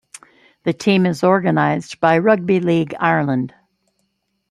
[0.63, 3.53] The team is organised by Rugby League Ireland.